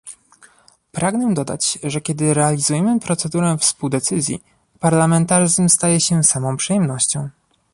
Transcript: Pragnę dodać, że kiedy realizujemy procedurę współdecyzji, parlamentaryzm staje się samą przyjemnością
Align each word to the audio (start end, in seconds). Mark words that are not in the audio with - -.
Pragnę 0.91 1.33
dodać, 1.33 1.79
że 1.83 2.01
kiedy 2.01 2.33
realizujemy 2.33 2.99
procedurę 2.99 3.57
współdecyzji, 3.57 4.43
parlamentaryzm 4.79 5.69
staje 5.69 5.99
się 5.99 6.23
samą 6.23 6.57
przyjemnością 6.57 7.29